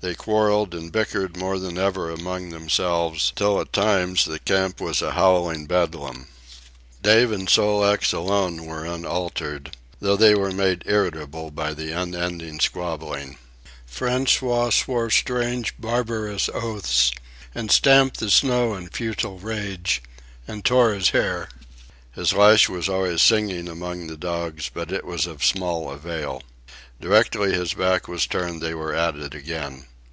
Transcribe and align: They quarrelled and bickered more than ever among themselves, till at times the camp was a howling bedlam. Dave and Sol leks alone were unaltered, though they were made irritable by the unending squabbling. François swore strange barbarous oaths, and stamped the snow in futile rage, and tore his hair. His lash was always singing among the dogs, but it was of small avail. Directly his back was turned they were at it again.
They 0.00 0.14
quarrelled 0.14 0.74
and 0.74 0.92
bickered 0.92 1.34
more 1.34 1.58
than 1.58 1.78
ever 1.78 2.10
among 2.10 2.50
themselves, 2.50 3.32
till 3.34 3.58
at 3.58 3.72
times 3.72 4.26
the 4.26 4.38
camp 4.38 4.78
was 4.78 5.00
a 5.00 5.12
howling 5.12 5.64
bedlam. 5.64 6.26
Dave 7.02 7.32
and 7.32 7.48
Sol 7.48 7.80
leks 7.80 8.12
alone 8.12 8.66
were 8.66 8.84
unaltered, 8.84 9.74
though 10.00 10.14
they 10.18 10.34
were 10.34 10.52
made 10.52 10.82
irritable 10.84 11.50
by 11.50 11.72
the 11.72 11.90
unending 11.98 12.60
squabbling. 12.60 13.38
François 13.90 14.70
swore 14.70 15.08
strange 15.08 15.72
barbarous 15.78 16.50
oaths, 16.52 17.10
and 17.54 17.70
stamped 17.70 18.18
the 18.20 18.28
snow 18.28 18.74
in 18.74 18.88
futile 18.90 19.38
rage, 19.38 20.02
and 20.46 20.66
tore 20.66 20.92
his 20.92 21.10
hair. 21.10 21.48
His 22.12 22.34
lash 22.34 22.68
was 22.68 22.90
always 22.90 23.22
singing 23.22 23.70
among 23.70 24.08
the 24.08 24.18
dogs, 24.18 24.70
but 24.74 24.92
it 24.92 25.06
was 25.06 25.24
of 25.26 25.42
small 25.42 25.90
avail. 25.90 26.42
Directly 27.00 27.54
his 27.54 27.72
back 27.72 28.06
was 28.06 28.26
turned 28.26 28.60
they 28.60 28.74
were 28.74 28.94
at 28.94 29.16
it 29.16 29.32
again. 29.34 29.86